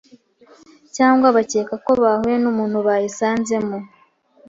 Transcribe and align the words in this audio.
cyangwa 0.95 1.27
bakeka 1.35 1.75
ko 1.85 1.91
bahuye 2.01 2.35
n'umuntu 2.39 2.77
bayisanzemo, 2.87 3.77